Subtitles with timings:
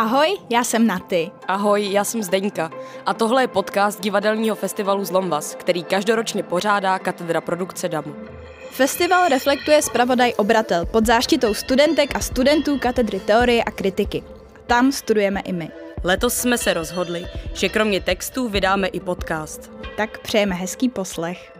[0.00, 1.30] Ahoj, já jsem Naty.
[1.48, 2.70] Ahoj, já jsem Zdeňka
[3.06, 8.14] a tohle je podcast divadelního festivalu Zlombas, který každoročně pořádá katedra produkce DAMu.
[8.70, 14.24] Festival reflektuje zpravodaj Obratel pod záštitou studentek a studentů katedry teorie a kritiky.
[14.66, 15.70] Tam studujeme i my.
[16.04, 19.70] Letos jsme se rozhodli, že kromě textů vydáme i podcast.
[19.96, 21.59] Tak přejeme hezký poslech.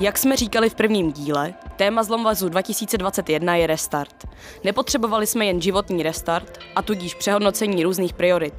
[0.00, 4.28] Jak jsme říkali v prvním díle, téma Zlomvazu 2021 je restart.
[4.64, 8.54] Nepotřebovali jsme jen životní restart a tudíž přehodnocení různých priorit.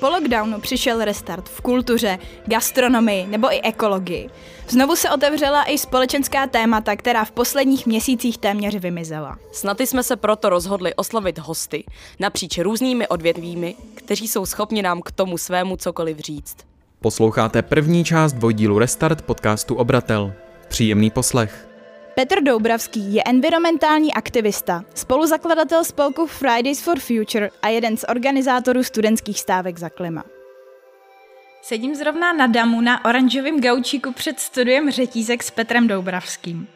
[0.00, 4.30] Po lockdownu přišel restart v kultuře, gastronomii nebo i ekologii.
[4.68, 9.38] Znovu se otevřela i společenská témata, která v posledních měsících téměř vymizela.
[9.52, 11.84] Snad jsme se proto rozhodli oslovit hosty
[12.20, 16.56] napříč různými odvětvími, kteří jsou schopni nám k tomu svému cokoliv říct.
[17.00, 20.32] Posloucháte první část dvojdílu Restart podcastu Obratel.
[20.70, 21.68] Příjemný poslech.
[22.14, 29.40] Petr Doubravský je environmentální aktivista, spoluzakladatel spolku Fridays for Future a jeden z organizátorů studentských
[29.40, 30.24] stávek za klima.
[31.62, 36.68] Sedím zrovna na damu na oranžovém gaučíku před studiem řetízek s Petrem Doubravským.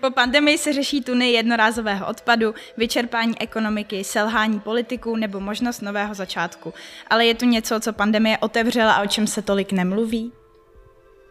[0.00, 6.74] Po pandemii se řeší tuny jednorázového odpadu, vyčerpání ekonomiky, selhání politiků nebo možnost nového začátku.
[7.10, 10.32] Ale je tu něco, co pandemie otevřela a o čem se tolik nemluví?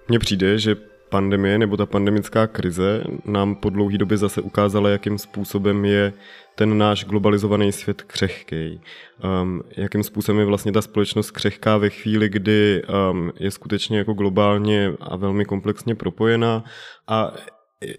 [0.08, 0.76] Mně přijde, že
[1.16, 6.14] pandemie nebo ta pandemická krize nám po dlouhé době zase ukázala, jakým způsobem je
[6.56, 8.82] ten náš globalizovaný svět křehký.
[9.24, 14.14] Um, jakým způsobem je vlastně ta společnost křehká ve chvíli, kdy um, je skutečně jako
[14.14, 16.64] globálně a velmi komplexně propojená
[17.08, 17.32] a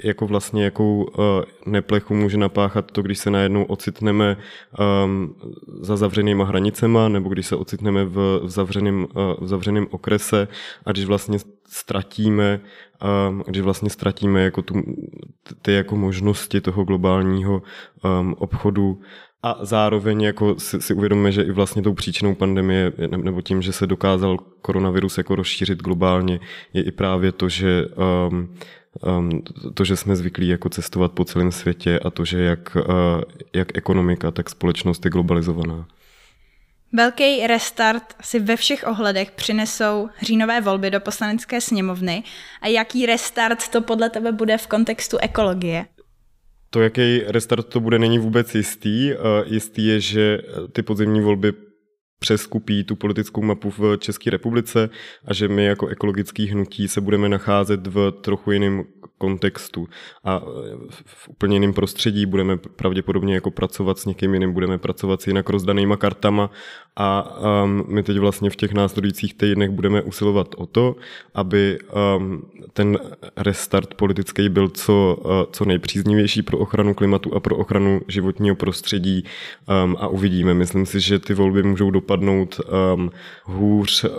[0.04, 1.24] jako vlastně jakou uh,
[1.66, 4.36] neplechu může napáchat to, když se najednou ocitneme
[5.04, 5.34] um,
[5.80, 10.48] za zavřenýma hranicema, nebo když se ocitneme v, v, zavřeným, uh, v zavřeném okrese
[10.84, 11.38] a když vlastně
[11.68, 12.60] ztratíme,
[13.28, 14.74] um, když vlastně ztratíme jako tu,
[15.62, 17.62] ty jako možnosti toho globálního
[18.20, 19.00] um, obchodu
[19.46, 23.72] a zároveň jako si, si uvědomíme, že i vlastně tou příčinou pandemie, nebo tím, že
[23.72, 26.40] se dokázal koronavirus jako rozšířit globálně,
[26.72, 27.84] je i právě to, že
[28.28, 28.54] um,
[29.18, 29.42] um,
[29.74, 32.84] to, že jsme zvyklí jako cestovat po celém světě a to, že jak, uh,
[33.52, 35.86] jak ekonomika, tak společnost je globalizovaná.
[36.92, 42.22] Velký restart si ve všech ohledech přinesou říjnové volby do poslanecké sněmovny
[42.60, 45.86] a jaký restart to podle tebe bude v kontextu ekologie?
[46.76, 49.12] To, jaký restart to bude, není vůbec jistý.
[49.12, 49.20] Uh,
[49.52, 50.38] jistý je, že
[50.72, 51.52] ty podzimní volby
[52.18, 54.90] přeskupí tu politickou mapu v České republice
[55.24, 58.84] a že my jako ekologický hnutí se budeme nacházet v trochu jiném
[59.18, 59.88] kontextu
[60.24, 60.42] a
[60.90, 65.50] v úplně jiném prostředí budeme pravděpodobně jako pracovat s někým jiným, budeme pracovat s jinak
[65.50, 66.50] rozdanýma kartama
[66.96, 70.96] a um, my teď vlastně v těch následujících týdnech budeme usilovat o to,
[71.34, 71.78] aby
[72.16, 72.98] um, ten
[73.36, 79.24] restart politický byl co, uh, co nejpříznivější pro ochranu klimatu a pro ochranu životního prostředí
[79.84, 80.54] um, a uvidíme.
[80.54, 82.60] Myslím si, že ty volby můžou dopadnout
[82.94, 83.10] um,
[83.44, 84.10] hůř uh,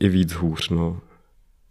[0.00, 0.68] i víc hůř.
[0.68, 1.00] No.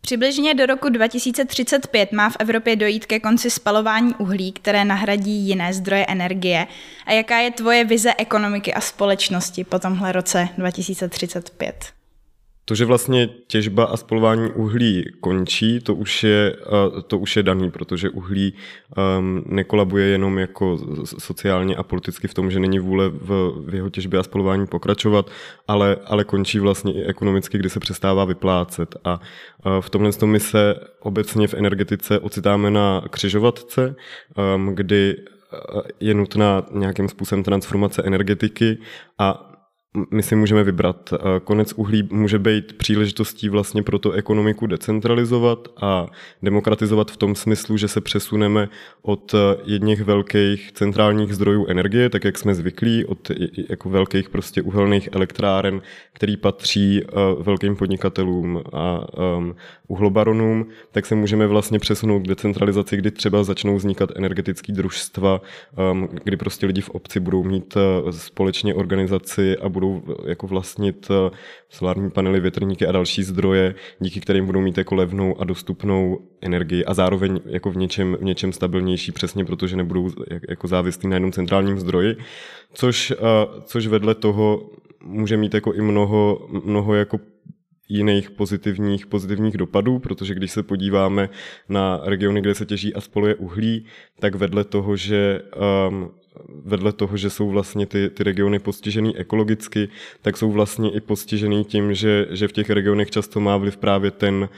[0.01, 5.73] Přibližně do roku 2035 má v Evropě dojít ke konci spalování uhlí, které nahradí jiné
[5.73, 6.67] zdroje energie.
[7.05, 11.98] A jaká je tvoje vize ekonomiky a společnosti po tomhle roce 2035?
[12.69, 16.55] To, že vlastně těžba a spolování uhlí končí, to už je,
[17.07, 18.53] to už je daný, protože uhlí
[19.17, 23.89] um, nekolabuje jenom jako sociálně a politicky v tom, že není vůle v, v jeho
[23.89, 25.29] těžbě a spolování pokračovat,
[25.67, 28.95] ale, ale končí vlastně i ekonomicky, kdy se přestává vyplácet.
[29.03, 29.19] A
[29.79, 33.95] v tomhle tom my se obecně v energetice ocitáme na křižovatce,
[34.55, 35.15] um, kdy
[35.99, 38.77] je nutná nějakým způsobem transformace energetiky
[39.17, 39.48] a
[40.11, 41.13] my si můžeme vybrat.
[41.43, 46.07] Konec uhlí může být příležitostí vlastně pro to ekonomiku decentralizovat a
[46.43, 48.69] demokratizovat v tom smyslu, že se přesuneme
[49.01, 49.35] od
[49.65, 53.31] jedných velkých centrálních zdrojů energie, tak jak jsme zvyklí, od
[53.69, 55.81] jako velkých prostě uhelných elektráren,
[56.13, 57.01] který patří
[57.39, 59.07] velkým podnikatelům a
[59.87, 65.41] uhlobaronům, tak se můžeme vlastně přesunout k decentralizaci, kdy třeba začnou vznikat energetické družstva,
[66.23, 67.77] kdy prostě lidi v obci budou mít
[68.11, 69.78] společně organizaci a budou
[70.25, 71.37] jako vlastnit eh,
[71.69, 76.85] solární panely, větrníky a další zdroje, díky kterým budou mít jako levnou a dostupnou energii
[76.85, 80.09] a zároveň jako v něčem, v něčem stabilnější, přesně protože nebudou
[80.49, 82.17] jako závislí na jednom centrálním zdroji,
[82.73, 83.15] což, eh,
[83.65, 84.69] což vedle toho
[85.03, 87.19] může mít jako i mnoho, mnoho jako
[87.89, 91.29] jiných pozitivních, pozitivních dopadů, protože když se podíváme
[91.69, 93.85] na regiony, kde se těží a spoluje uhlí,
[94.19, 95.41] tak vedle toho, že
[95.89, 96.11] um,
[96.65, 99.89] vedle toho, že jsou vlastně ty, ty regiony postižený ekologicky,
[100.21, 104.11] tak jsou vlastně i postižený tím, že, že v těch regionech často má vliv právě
[104.11, 104.49] ten,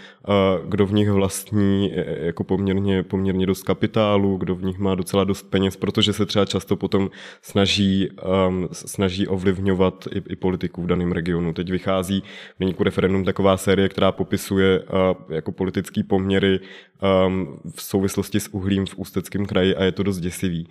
[0.66, 5.24] kdo v nich vlastní e, jako poměrně, poměrně dost kapitálu, kdo v nich má docela
[5.24, 7.10] dost peněz, protože se třeba často potom
[7.42, 8.10] snaží,
[8.48, 11.54] um, snaží ovlivňovat i, i politiku v daném regionu.
[11.54, 12.24] Teď vychází
[12.56, 14.86] v Deníku referendum taková série, která popisuje uh,
[15.30, 16.60] jako politické poměry
[17.28, 20.68] um, v souvislosti s uhlím v Ústeckém kraji a je to dost děsivý.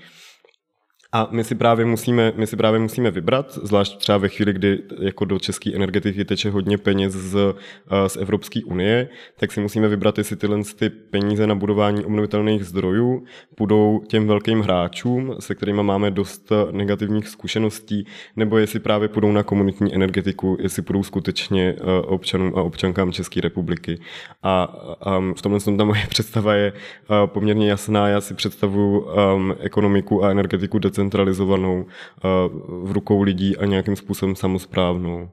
[1.13, 4.79] A my si právě musíme, my si právě musíme vybrat, zvlášť třeba ve chvíli, kdy
[5.01, 9.89] jako do české energetiky teče hodně peněz z, eh, z Evropské unie, tak si musíme
[9.89, 13.25] vybrat, jestli tyhle ty peníze na budování obnovitelných zdrojů
[13.55, 19.43] půjdou těm velkým hráčům, se kterými máme dost negativních zkušeností, nebo jestli právě půjdou na
[19.43, 24.01] komunitní energetiku, jestli půjdou skutečně eh, občanům a občankám České republiky.
[24.43, 24.63] A,
[25.01, 28.09] a v tomhle ta moje představa je eh, poměrně jasná.
[28.09, 32.29] Já si představuji um, ekonomiku a energetiku decentralizovanou decentralizovanou eh,
[32.69, 35.31] v rukou lidí a nějakým způsobem samozprávnou.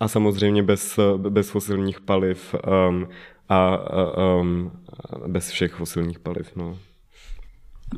[0.00, 2.54] A samozřejmě bez, bez fosilních paliv
[2.88, 3.08] um,
[3.48, 3.78] a
[4.40, 4.72] um,
[5.26, 6.56] bez všech fosilních paliv.
[6.56, 6.78] No.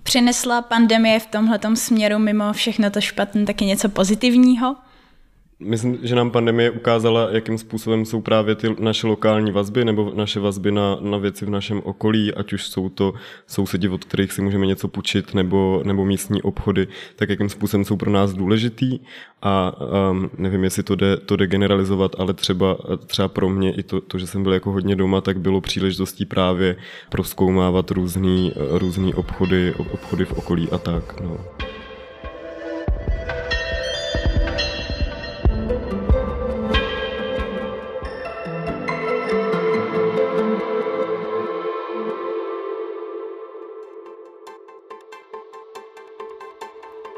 [0.03, 4.77] Přinesla pandemie v tomhle směru mimo všechno to špatné taky něco pozitivního?
[5.61, 10.41] Myslím, že nám pandemie ukázala, jakým způsobem jsou právě ty naše lokální vazby nebo naše
[10.41, 13.15] vazby na, na věci v našem okolí, ať už jsou to
[13.47, 17.97] sousedi, od kterých si můžeme něco půjčit, nebo, nebo místní obchody, tak jakým způsobem jsou
[17.97, 19.01] pro nás důležitý.
[19.43, 19.73] A
[20.11, 22.77] um, nevím, jestli to jde, to jde generalizovat, ale třeba,
[23.07, 26.25] třeba pro mě i to, to, že jsem byl jako hodně doma, tak bylo příležitostí
[26.25, 26.77] právě
[27.11, 31.21] proskoumávat různý, různý obchody, obchody v okolí a tak.
[31.21, 31.39] No.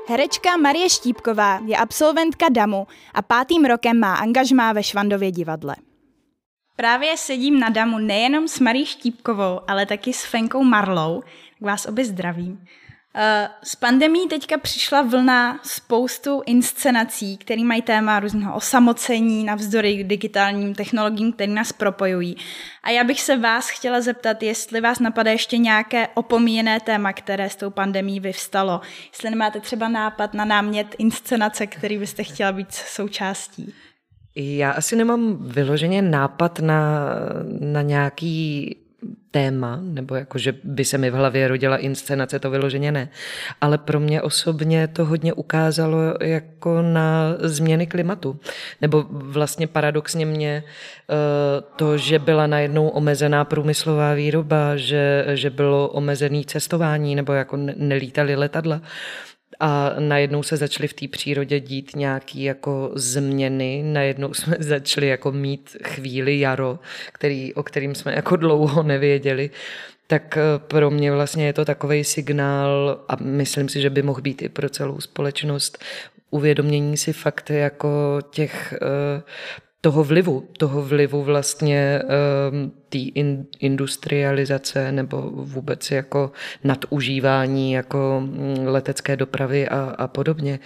[0.08, 5.76] Herečka Marie Štípková je absolventka DAMu a pátým rokem má angažmá ve Švandově divadle.
[6.76, 11.22] Právě sedím na DAMu nejenom s Marí Štípkovou, ale taky s Fenkou Marlou.
[11.60, 12.64] Vás obě zdravím.
[13.18, 20.74] Eh, s pandemí teďka přišla vlna spoustu inscenací, které mají téma různého osamocení navzdory digitálním
[20.74, 22.36] technologiím, které nás propojují.
[22.82, 27.50] A já bych se vás chtěla zeptat, jestli vás napadá ještě nějaké opomíjené téma, které
[27.50, 28.80] s tou pandemí vyvstalo.
[29.12, 33.74] Jestli nemáte třeba nápad na námět inscenace, který byste chtěla být součástí.
[34.36, 37.08] Já asi nemám vyloženě nápad na,
[37.60, 38.76] na nějaký
[39.30, 43.08] téma, nebo jako, že by se mi v hlavě rodila inscenace, to vyloženě ne.
[43.60, 48.40] Ale pro mě osobně to hodně ukázalo jako na změny klimatu.
[48.80, 51.14] Nebo vlastně paradoxně mě eh,
[51.76, 58.36] to, že byla najednou omezená průmyslová výroba, že, že bylo omezené cestování, nebo jako nelítali
[58.36, 58.80] letadla,
[59.60, 65.32] a najednou se začaly v té přírodě dít nějaké jako změny, najednou jsme začali jako
[65.32, 66.78] mít chvíli jaro,
[67.12, 69.50] který, o kterým jsme jako dlouho nevěděli,
[70.06, 74.20] tak eh, pro mě vlastně je to takový signál a myslím si, že by mohl
[74.20, 75.78] být i pro celou společnost
[76.30, 79.22] uvědomění si fakt jako těch uh,
[79.80, 86.32] toho vlivu, toho vlivu vlastně um, té in, industrializace nebo vůbec jako
[86.64, 90.58] nadužívání jako mm, letecké dopravy a, a podobně.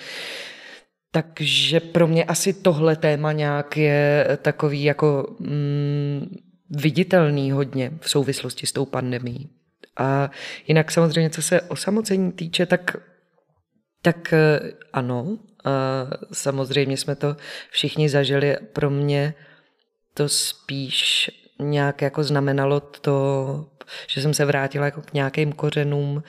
[1.12, 6.36] Takže pro mě asi tohle téma nějak je takový jako mm,
[6.70, 9.50] viditelný hodně v souvislosti s tou pandemí.
[9.96, 10.30] A
[10.68, 12.96] jinak samozřejmě, co se osamocení týče, tak,
[14.02, 14.60] tak eh,
[14.92, 15.70] ano, a
[16.32, 17.36] samozřejmě jsme to
[17.70, 18.56] všichni zažili.
[18.72, 19.34] Pro mě
[20.14, 23.66] to spíš nějak jako znamenalo to,
[24.06, 26.22] že jsem se vrátila jako k nějakým kořenům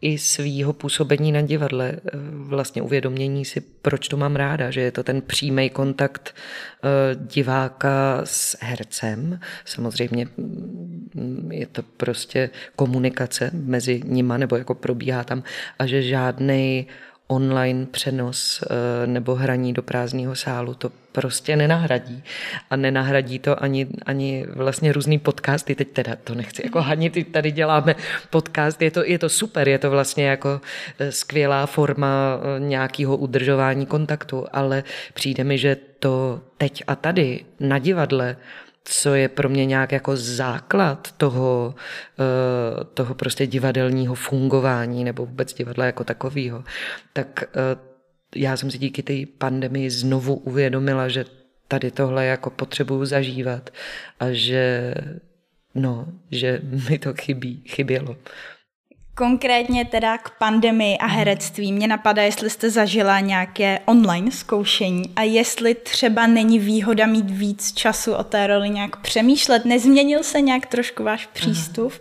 [0.00, 1.92] i svýho působení na divadle.
[2.32, 8.20] Vlastně uvědomění si, proč to mám ráda, že je to ten přímý kontakt eh, diváka
[8.24, 9.40] s hercem.
[9.64, 15.42] Samozřejmě mm, je to prostě komunikace mezi nima, nebo jako probíhá tam
[15.78, 16.86] a že žádný
[17.28, 22.22] online přenos eh, nebo hraní do prázdného sálu to prostě nenahradí.
[22.70, 25.74] A nenahradí to ani, ani vlastně různý podcasty.
[25.74, 27.94] Teď teda to nechci jako hanit, tady děláme
[28.30, 30.60] podcast, je to, je to super, je to vlastně jako
[30.98, 37.44] eh, skvělá forma eh, nějakého udržování kontaktu, ale přijde mi, že to teď a tady
[37.60, 38.36] na divadle
[38.88, 41.74] co je pro mě nějak jako základ toho,
[42.18, 46.64] eh, toho prostě divadelního fungování nebo vůbec divadla jako takového,
[47.12, 47.76] tak eh,
[48.34, 51.24] já jsem si díky té pandemii znovu uvědomila, že
[51.68, 53.70] tady tohle jako potřebuju zažívat
[54.20, 54.94] a že,
[55.74, 58.16] no, že mi to chybí, chybělo.
[59.16, 65.22] Konkrétně teda k pandemii a herectví mě napadá, jestli jste zažila nějaké online zkoušení a
[65.22, 69.64] jestli třeba není výhoda mít víc času o té roli nějak přemýšlet.
[69.64, 71.92] Nezměnil se nějak trošku váš přístup?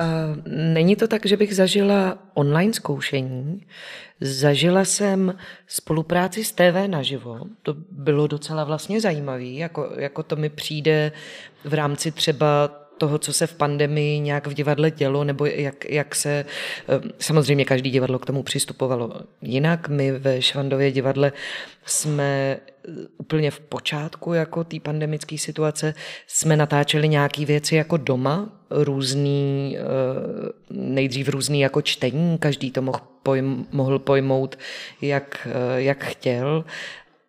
[0.00, 0.06] Uh,
[0.46, 3.66] není to tak, že bych zažila online zkoušení.
[4.20, 5.34] Zažila jsem
[5.66, 7.40] spolupráci s TV naživo.
[7.62, 9.44] To bylo docela vlastně zajímavé.
[9.44, 11.12] Jako, jako to mi přijde
[11.64, 16.14] v rámci třeba toho, co se v pandemii nějak v divadle dělo, nebo jak, jak
[16.14, 16.44] se,
[16.88, 19.88] eh, samozřejmě každý divadlo k tomu přistupovalo jinak.
[19.88, 21.32] My ve Švandově divadle
[21.86, 25.94] jsme eh, úplně v počátku jako té pandemické situace
[26.26, 29.82] jsme natáčeli nějaké věci jako doma, různý, eh,
[30.70, 34.58] nejdřív různý jako čtení, každý to mohl, pojm, mohl pojmout,
[35.00, 36.64] jak, jak chtěl,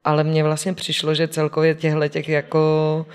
[0.03, 3.05] ale mně vlastně přišlo, že celkově těchto těch jako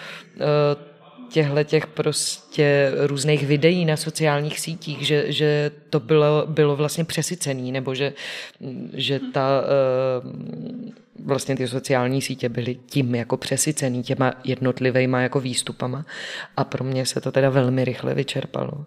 [1.31, 7.73] těchto těch prostě různých videí na sociálních sítích, že, že to bylo, bylo vlastně přesycený,
[7.73, 8.13] nebo že,
[8.93, 16.07] že ta eh, vlastně ty sociální sítě byly tím jako přesycený těma jednotlivýma jako výstupama
[16.57, 18.87] a pro mě se to teda velmi rychle vyčerpalo.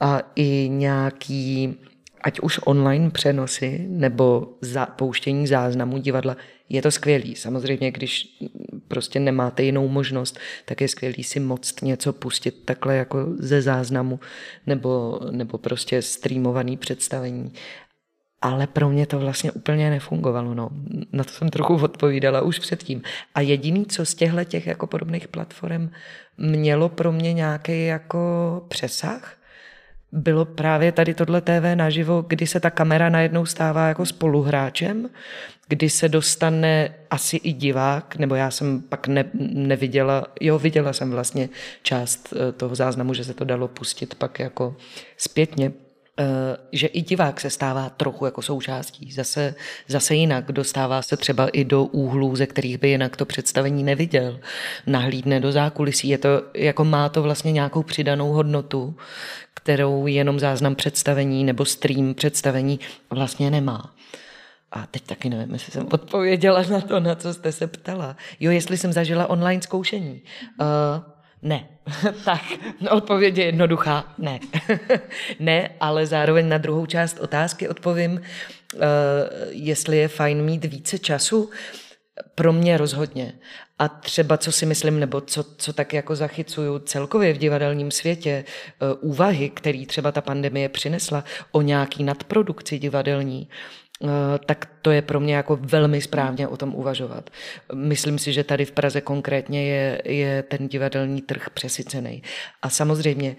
[0.00, 1.76] A i nějaký
[2.24, 6.36] ať už online přenosy nebo za, pouštění záznamů divadla,
[6.68, 7.36] je to skvělý.
[7.36, 8.38] Samozřejmě, když
[8.88, 14.20] prostě nemáte jinou možnost, tak je skvělý si moct něco pustit takhle jako ze záznamu
[14.66, 17.52] nebo, nebo prostě streamovaný představení.
[18.42, 20.54] Ale pro mě to vlastně úplně nefungovalo.
[20.54, 20.70] No.
[21.12, 23.02] Na to jsem trochu odpovídala už předtím.
[23.34, 25.90] A jediný, co z těchto těch jako podobných platform
[26.38, 29.36] mělo pro mě nějaký jako přesah,
[30.14, 35.10] bylo právě tady tohle TV naživo, kdy se ta kamera najednou stává jako spoluhráčem,
[35.68, 41.10] kdy se dostane asi i divák, nebo já jsem pak ne, neviděla, jo, viděla jsem
[41.10, 41.48] vlastně
[41.82, 44.76] část eh, toho záznamu, že se to dalo pustit pak jako
[45.16, 45.72] zpětně,
[46.72, 49.54] že i divák se stává trochu jako součástí, zase,
[49.88, 54.40] zase jinak, dostává se třeba i do úhlů, ze kterých by jinak to představení neviděl,
[54.86, 58.96] nahlídne do zákulisí, je to, jako má to vlastně nějakou přidanou hodnotu,
[59.54, 62.80] kterou jenom záznam představení nebo stream představení
[63.10, 63.94] vlastně nemá.
[64.72, 68.16] A teď taky nevím, jestli jsem odpověděla na to, na co jste se ptala.
[68.40, 70.22] Jo, jestli jsem zažila online zkoušení.
[70.60, 71.13] Uh,
[71.44, 71.68] ne.
[72.24, 72.42] tak,
[72.90, 74.14] odpověď je jednoduchá.
[74.18, 74.40] Ne.
[75.40, 78.80] ne, ale zároveň na druhou část otázky odpovím, uh,
[79.50, 81.50] jestli je fajn mít více času.
[82.34, 83.32] Pro mě rozhodně.
[83.78, 88.44] A třeba, co si myslím, nebo co, co tak jako zachycuju celkově v divadelním světě,
[88.82, 93.48] uh, úvahy, který třeba ta pandemie přinesla o nějaký nadprodukci divadelní,
[94.46, 97.30] tak to je pro mě jako velmi správně o tom uvažovat.
[97.74, 102.22] Myslím si, že tady v Praze konkrétně je, je ten divadelní trh přesycený.
[102.62, 103.36] A samozřejmě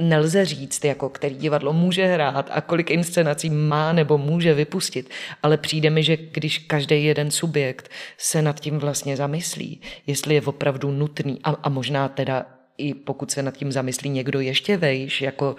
[0.00, 5.10] nelze říct, jako který divadlo může hrát a kolik inscenací má nebo může vypustit,
[5.42, 10.42] ale přijde mi, že když každý jeden subjekt se nad tím vlastně zamyslí, jestli je
[10.42, 12.46] opravdu nutný a, a možná teda
[12.78, 15.56] i pokud se nad tím zamyslí někdo ještě vejš, jako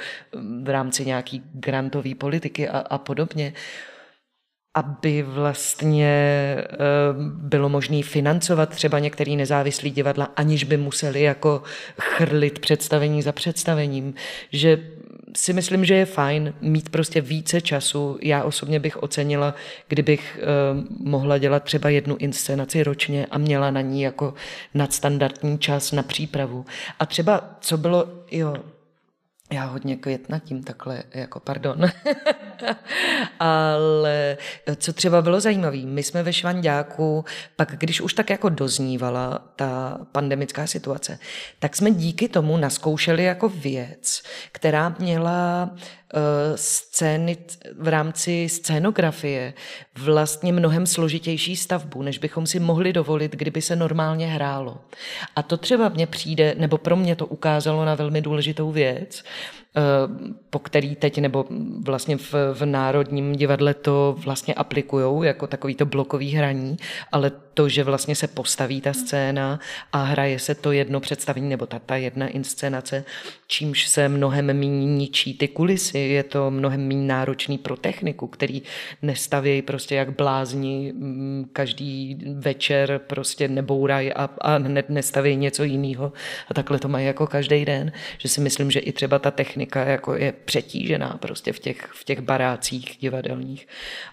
[0.63, 3.53] v rámci nějaký grantové politiky a, a podobně,
[4.73, 6.07] aby vlastně
[6.57, 6.77] eh,
[7.33, 11.63] bylo možné financovat třeba některý nezávislý divadla, aniž by museli jako
[11.99, 14.13] chrlit představení za představením.
[14.51, 14.77] Že
[15.37, 18.17] si myslím, že je fajn mít prostě více času.
[18.21, 19.55] Já osobně bych ocenila,
[19.87, 20.45] kdybych eh,
[20.99, 24.33] mohla dělat třeba jednu inscenaci ročně a měla na ní jako
[24.73, 26.65] nadstandardní čas na přípravu.
[26.99, 28.55] A třeba, co bylo, jo,
[29.51, 31.81] já hodně květnatím takhle, jako pardon.
[33.39, 34.37] Ale
[34.75, 39.99] co třeba bylo zajímavé, my jsme ve Švandáku, pak když už tak jako doznívala ta
[40.11, 41.19] pandemická situace,
[41.59, 46.00] tak jsme díky tomu naskoušeli jako věc, která měla Eh,
[46.55, 47.37] scény
[47.79, 49.53] v rámci scénografie
[49.99, 54.77] vlastně mnohem složitější stavbu, než bychom si mohli dovolit, kdyby se normálně hrálo.
[55.35, 59.81] A to třeba mně přijde, nebo pro mě to ukázalo na velmi důležitou věc, eh,
[60.49, 61.45] po který teď, nebo
[61.85, 66.77] vlastně v, v Národním divadle to vlastně aplikujou jako takový to blokový hraní,
[67.11, 69.59] ale to, že vlastně se postaví ta scéna
[69.93, 73.03] a hraje se to jedno představení nebo ta, ta jedna inscenace,
[73.47, 78.61] čímž se mnohem méně ničí ty kulisy, je to mnohem méně náročný pro techniku, který
[79.01, 86.13] nestavějí prostě jak blázni mm, každý večer prostě nebouraj a, a hned nestaví něco jiného
[86.47, 89.51] a takhle to mají jako každý den, že si myslím, že i třeba ta technika
[89.51, 93.67] technika jako je přetížená prostě v těch, v těch barácích divadelních.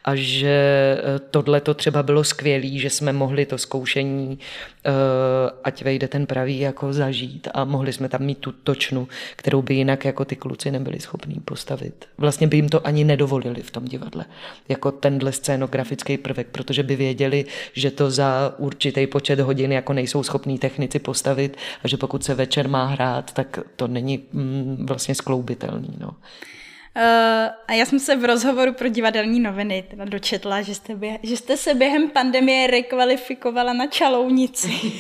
[0.05, 0.49] A že
[0.99, 4.39] eh, tohle to třeba bylo skvělé, že jsme mohli to zkoušení,
[4.85, 4.91] eh,
[5.65, 9.75] ať vejde ten pravý, jako zažít a mohli jsme tam mít tu točnu, kterou by
[9.75, 12.07] jinak jako ty kluci nebyli schopní postavit.
[12.19, 14.25] Vlastně by jim to ani nedovolili v tom divadle,
[14.69, 20.23] jako tenhle scénografický prvek, protože by věděli, že to za určitý počet hodin jako nejsou
[20.23, 25.15] schopní technici postavit a že pokud se večer má hrát, tak to není mm, vlastně
[25.15, 25.97] skloubitelný.
[26.01, 26.11] No.
[26.99, 27.05] Uh,
[27.69, 31.37] a já jsem se v rozhovoru pro divadelní noviny teda dočetla, že jste, bě- že
[31.37, 34.69] jste se během pandemie rekvalifikovala na čalounici.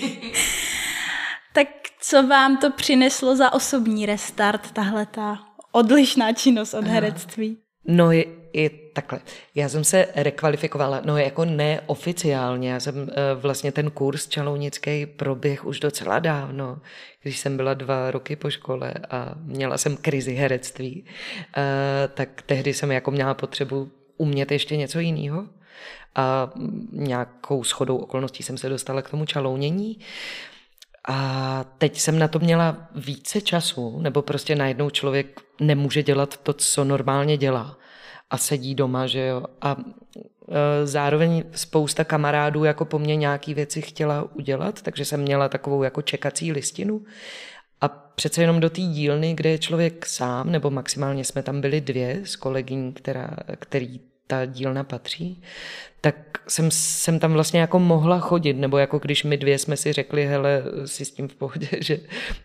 [1.55, 1.69] tak
[2.01, 5.39] co vám to přineslo za osobní restart, tahle ta
[5.73, 7.59] odlišná činnost od herectví?
[7.85, 8.11] No
[8.53, 9.21] je takhle.
[9.55, 12.73] Já jsem se rekvalifikovala, no jako neoficiálně.
[12.73, 16.79] Já jsem eh, vlastně ten kurz čalounický proběh už docela dávno,
[17.23, 21.05] když jsem byla dva roky po škole a měla jsem krizi herectví,
[21.57, 25.47] eh, tak tehdy jsem jako měla potřebu umět ještě něco jiného
[26.15, 26.51] a
[26.93, 29.99] nějakou schodou okolností jsem se dostala k tomu čalounění.
[31.09, 36.53] A teď jsem na to měla více času, nebo prostě najednou člověk nemůže dělat to,
[36.53, 37.79] co normálně dělá
[38.31, 39.45] a sedí doma, že jo.
[39.61, 45.49] A e, zároveň spousta kamarádů jako po mně nějaký věci chtěla udělat, takže jsem měla
[45.49, 47.05] takovou jako čekací listinu.
[47.81, 51.81] A přece jenom do té dílny, kde je člověk sám, nebo maximálně jsme tam byli
[51.81, 55.43] dvě s kolegyní, která, který ta dílna patří,
[56.01, 56.15] tak
[56.49, 60.27] jsem, jsem tam vlastně jako mohla chodit, nebo jako když my dvě jsme si řekli,
[60.27, 61.99] hele, si s tím v pohodě, že,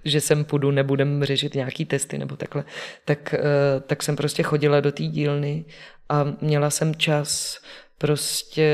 [0.05, 2.63] že sem půjdu, nebudem řešit nějaký testy nebo takhle,
[3.05, 3.39] tak, eh,
[3.87, 5.65] tak jsem prostě chodila do té dílny
[6.09, 7.59] a měla jsem čas
[7.97, 8.69] prostě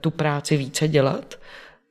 [0.00, 1.38] tu práci více dělat,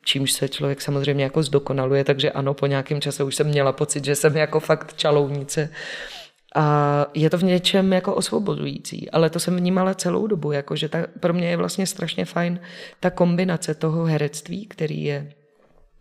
[0.05, 4.05] čímž se člověk samozřejmě jako zdokonaluje, takže ano, po nějakém čase už jsem měla pocit,
[4.05, 5.69] že jsem jako fakt čalounice,
[6.55, 10.89] a je to v něčem jako osvobozující, ale to jsem vnímala celou dobu, jako že
[10.89, 12.59] ta, pro mě je vlastně strašně fajn
[12.99, 15.31] ta kombinace toho herectví, který je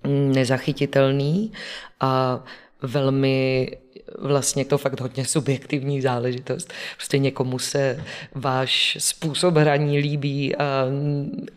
[0.04, 1.52] nezachytitelný
[2.00, 2.44] a
[2.82, 3.70] velmi
[4.18, 6.72] vlastně to fakt hodně subjektivní záležitost.
[6.96, 8.04] Prostě někomu se
[8.34, 10.86] váš způsob hraní líbí a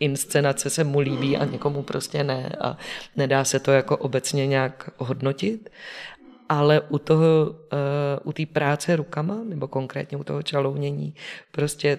[0.00, 2.76] inscenace se mu líbí a někomu prostě ne a
[3.16, 5.70] nedá se to jako obecně nějak hodnotit
[6.48, 7.58] ale u toho, uh,
[8.24, 11.14] u té práce rukama, nebo konkrétně u toho čalounění,
[11.52, 11.98] prostě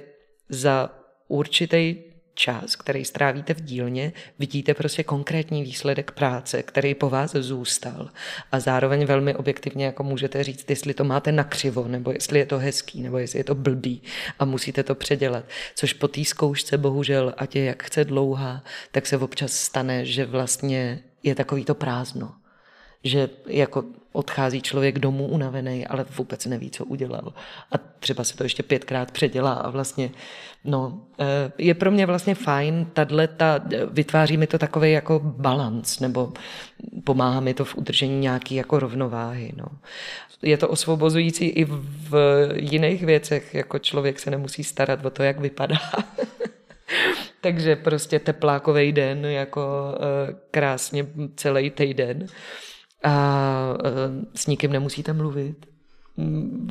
[0.50, 0.90] za
[1.28, 1.96] určitý
[2.34, 8.10] čas, který strávíte v dílně, vidíte prostě konkrétní výsledek práce, který po vás zůstal.
[8.52, 12.58] A zároveň velmi objektivně jako můžete říct, jestli to máte nakřivo, nebo jestli je to
[12.58, 14.02] hezký, nebo jestli je to blbý
[14.40, 15.46] a musíte to předělat.
[15.76, 20.26] Což po té zkoušce bohužel, ať je jak chce dlouhá, tak se občas stane, že
[20.26, 22.32] vlastně je takový to prázdno
[23.06, 27.34] že jako odchází člověk domů unavený, ale vůbec neví, co udělal.
[27.72, 30.12] A třeba se to ještě pětkrát předělá a vlastně,
[30.64, 33.60] no, eh, je pro mě vlastně fajn, ta
[33.92, 36.34] vytváří mi to takový jako balans, nebo
[37.04, 39.66] pomáhá mi to v udržení nějaký jako rovnováhy, no.
[40.42, 41.66] Je to osvobozující i
[42.10, 42.14] v
[42.56, 45.78] jiných věcech, jako člověk se nemusí starat o to, jak vypadá.
[47.42, 52.28] Takže prostě teplákový den, jako eh, krásně celý týden
[53.06, 53.92] a e,
[54.36, 55.66] s nikým nemusíte mluvit.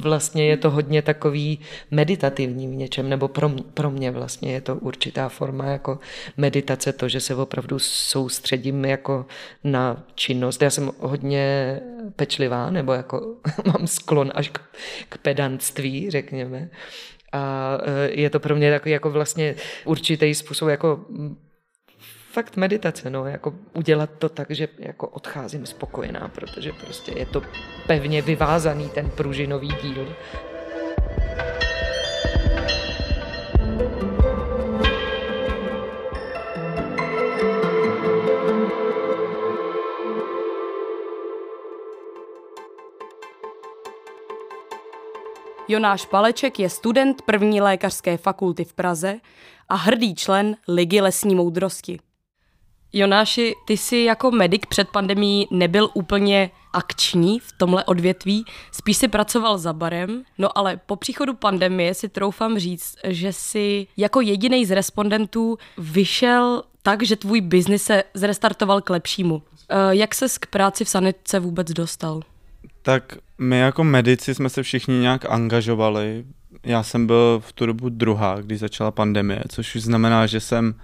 [0.00, 1.58] Vlastně je to hodně takový
[1.90, 5.98] meditativní v něčem, nebo pro, pro mě vlastně je to určitá forma jako
[6.36, 9.26] meditace, to, že se opravdu soustředím jako
[9.64, 10.62] na činnost.
[10.62, 11.80] Já jsem hodně
[12.16, 14.60] pečlivá, nebo jako mám sklon až k,
[15.08, 16.70] k pedantství, řekněme.
[17.32, 21.04] A e, je to pro mě takový jako vlastně určitý způsob jako
[22.34, 27.42] fakt meditace, no, jako udělat to tak, že jako odcházím spokojená, protože prostě je to
[27.86, 30.16] pevně vyvázaný ten pružinový díl.
[45.68, 49.20] Jonáš Paleček je student první lékařské fakulty v Praze
[49.68, 51.98] a hrdý člen Ligy lesní moudrosti.
[52.96, 59.09] Jonáši, ty jsi jako medic před pandemí nebyl úplně akční v tomhle odvětví, spíš si
[59.09, 64.66] pracoval za barem, no ale po příchodu pandemie si troufám říct, že si jako jediný
[64.66, 69.42] z respondentů vyšel tak, že tvůj biznis se zrestartoval k lepšímu.
[69.68, 72.22] Eh, jak ses k práci v sanitce vůbec dostal?
[72.83, 76.24] Tak my jako medici jsme se všichni nějak angažovali.
[76.62, 80.74] Já jsem byl v tu dobu druhá, když začala pandemie, což už znamená, že jsem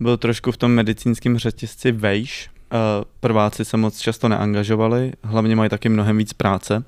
[0.00, 2.50] byl trošku v tom medicínském řetězci vejš.
[2.72, 2.76] Eh,
[3.20, 6.84] prváci se moc často neangažovali, hlavně mají taky mnohem víc práce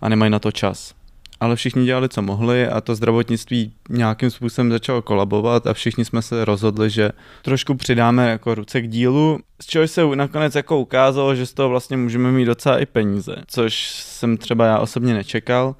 [0.00, 0.94] a nemají na to čas.
[1.40, 6.22] ale všichni dělali, co mohli a to zdravotnictví nějakým způsobem začalo kolabovat a všichni jsme
[6.22, 7.10] se rozhodli, že
[7.42, 11.68] trošku přidáme jako ruce k dílu, z čehož se nakonec jako ukázalo, že z toho
[11.68, 15.76] vlastně můžeme mít docela i peníze, což jsem třeba já osobně nečekal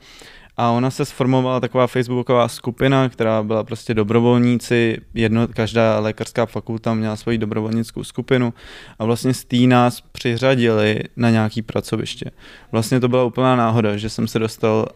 [0.58, 6.94] a ona se sformovala taková facebooková skupina, která byla prostě dobrovolníci, jedno, každá lékařská fakulta
[6.94, 8.54] měla svoji dobrovolnickou skupinu
[8.98, 12.30] a vlastně z té nás přiřadili na nějaký pracoviště.
[12.72, 14.86] Vlastně to byla úplná náhoda, že jsem se dostal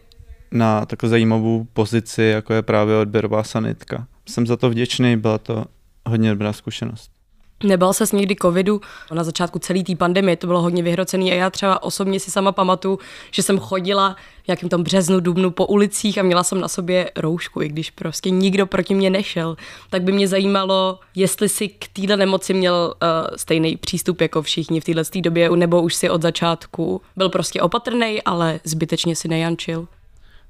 [0.51, 4.07] na takovou zajímavou pozici, jako je právě odběrová sanitka.
[4.29, 5.65] Jsem za to vděčný, byla to
[6.07, 7.22] hodně dobrá zkušenost.
[7.63, 8.81] Nebal se někdy covidu?
[9.13, 12.53] Na začátku celé té pandemie to bylo hodně vyhrocený a já třeba osobně si sama
[12.53, 12.99] pamatuju,
[13.31, 17.11] že jsem chodila v nějakém tom březnu, dubnu po ulicích a měla jsem na sobě
[17.17, 19.57] roušku, i když prostě nikdo proti mě nešel.
[19.91, 24.81] Tak by mě zajímalo, jestli si k této nemoci měl uh, stejný přístup jako všichni
[24.81, 29.89] v této době, nebo už si od začátku byl prostě opatrný, ale zbytečně si nejančil.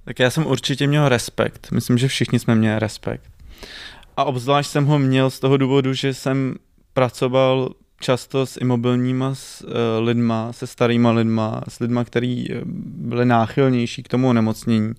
[0.05, 1.69] Tak já jsem určitě měl respekt.
[1.71, 3.23] Myslím, že všichni jsme měli respekt.
[4.17, 6.55] A obzvlášť jsem ho měl z toho důvodu, že jsem
[6.95, 9.71] pracoval často s imobilníma s, uh,
[10.07, 14.93] lidma, se starýma lidma, s lidma, kteří eh, byli náchylnější k tomu onemocnění.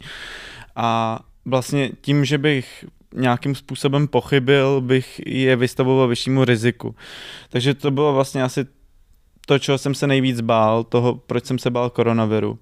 [0.75, 6.95] A vlastně tím, že bych nějakým způsobem pochybil, bych je vystavoval vyššímu riziku.
[7.49, 8.65] Takže to bylo vlastně asi
[9.45, 12.59] to, čeho jsem se nejvíc bál, toho, proč jsem se bál koronaviru.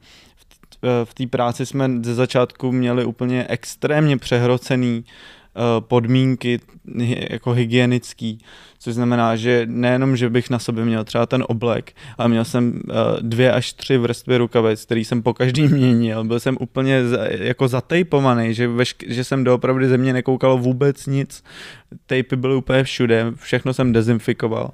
[1.03, 5.40] V té práci jsme ze začátku měli úplně extrémně přehrocený Eh,
[5.79, 6.59] podmínky
[7.29, 8.39] jako hygienický,
[8.79, 12.81] což znamená, že nejenom, že bych na sobě měl třeba ten oblek, ale měl jsem
[12.89, 16.23] eh, dvě až tři vrstvy rukavec, který jsem po každý měnil.
[16.23, 21.43] Byl jsem úplně jako zatejpovaný, že, vešk- že jsem doopravdy ze mě nekoukalo vůbec nic.
[22.05, 24.71] Tejpy byly úplně všude, všechno jsem dezinfikoval.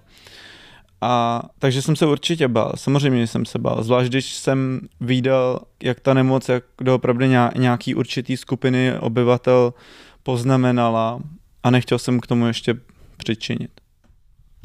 [1.02, 6.00] A takže jsem se určitě bál, samozřejmě jsem se bál, zvlášť když jsem viděl, jak
[6.00, 9.74] ta nemoc, jak doopravdy nějaký určitý skupiny obyvatel
[10.28, 11.20] poznamenala
[11.64, 12.76] a nechtěl jsem k tomu ještě
[13.18, 13.72] přičinit.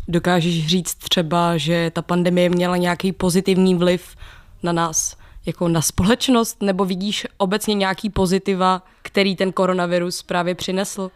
[0.08, 4.16] Dokážeš říct třeba, že ta pandemie měla nějaký pozitivní vliv
[4.62, 11.10] na nás, jako na společnost, nebo vidíš obecně nějaký pozitiva, který ten koronavirus právě přinesl?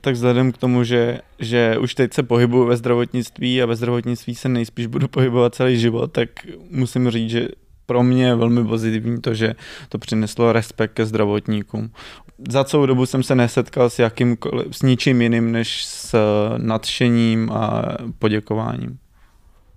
[0.00, 4.34] Tak vzhledem k tomu, že, že už teď se pohybuju ve zdravotnictví a ve zdravotnictví
[4.34, 6.28] se nejspíš budu pohybovat celý život, tak
[6.70, 7.48] musím říct, že
[7.88, 9.54] pro mě je velmi pozitivní to, že
[9.88, 11.90] to přineslo respekt ke zdravotníkům.
[12.48, 16.14] Za celou dobu jsem se nesetkal s, jakýmkoliv, s ničím jiným než s
[16.56, 17.82] nadšením a
[18.18, 18.98] poděkováním.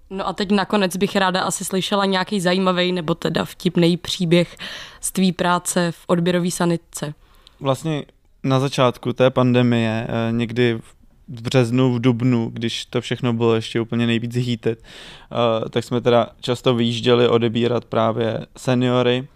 [0.09, 4.57] No a teď nakonec bych ráda asi slyšela nějaký zajímavý nebo teda vtipný příběh
[5.01, 7.13] z tvý práce v odběrové sanitce.
[7.59, 8.05] Vlastně
[8.43, 13.55] na začátku té pandemie, eh, někdy v v březnu, v dubnu, když to všechno bylo
[13.55, 19.27] ještě úplně nejvíc heated, uh, tak jsme teda často vyjížděli odebírat právě seniory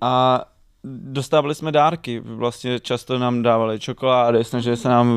[0.00, 0.44] a
[0.84, 5.08] dostávali jsme dárky, vlastně často nám dávali čokolády, snažili se nám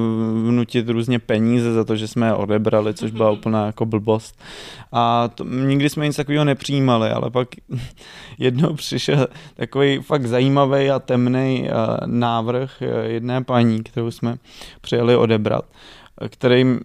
[0.47, 3.39] vnutit různě peníze za to, že jsme je odebrali, což byla mhm.
[3.39, 4.39] úplná jako blbost.
[4.91, 7.47] A to, nikdy jsme nic takového nepřijímali, ale pak
[8.38, 14.38] jednou přišel takový fakt zajímavý a temný uh, návrh jedné paní, kterou jsme
[14.82, 15.65] přijeli odebrat
[16.30, 16.80] kterým,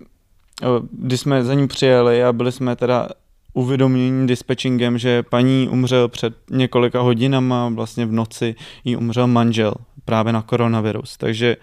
[0.90, 3.08] když jsme za ním přijeli a byli jsme teda
[3.54, 10.32] uvědomění dispatchingem, že paní umřel před několika hodinama, vlastně v noci jí umřel manžel právě
[10.32, 11.16] na koronavirus.
[11.16, 11.56] Takže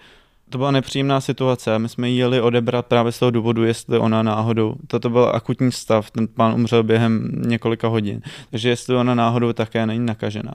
[0.50, 4.22] to byla nepříjemná situace my jsme ji jeli odebrat právě z toho důvodu, jestli ona
[4.22, 9.52] náhodou, toto byl akutní stav, ten pán umřel během několika hodin, takže jestli ona náhodou
[9.52, 10.52] také není nakažená.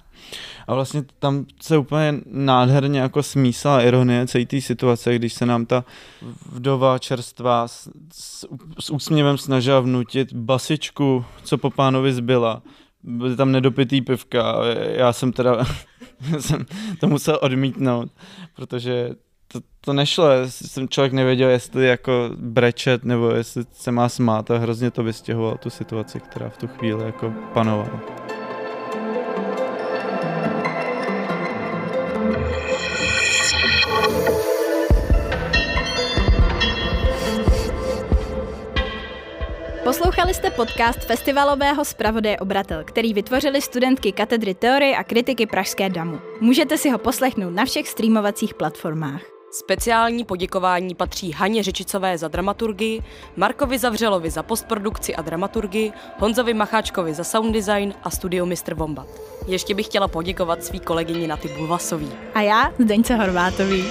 [0.67, 5.65] A vlastně tam se úplně nádherně jako smísala ironie celé té situace, když se nám
[5.65, 5.85] ta
[6.51, 8.47] vdova čerstvá s, s,
[8.79, 12.61] s úsměvem snažila vnutit basičku, co po pánovi zbyla.
[13.03, 14.55] Byly tam nedopitý pivka
[14.87, 15.65] já jsem teda
[16.39, 16.65] jsem
[16.99, 18.09] to musel odmítnout,
[18.55, 19.09] protože
[19.47, 24.57] to, to nešlo, jsem člověk nevěděl, jestli jako brečet nebo jestli se má smát a
[24.57, 27.99] hrozně to vystěhoval tu situaci, která v tu chvíli jako panovala.
[39.85, 46.19] Poslouchali jste podcast festivalového zpravodaje Obratel, který vytvořili studentky katedry teorie a kritiky Pražské damu.
[46.41, 49.34] Můžete si ho poslechnout na všech streamovacích platformách.
[49.59, 53.03] Speciální poděkování patří Haně Řečicové za dramaturgii,
[53.35, 58.73] Markovi Zavřelovi za postprodukci a dramaturgii, Honzovi Macháčkovi za sound design a studio Mr.
[58.73, 59.07] Vombat.
[59.47, 62.11] Ještě bych chtěla poděkovat svý kolegyni Naty Bulvasový.
[62.33, 63.85] A já Zdeňce Horvátový.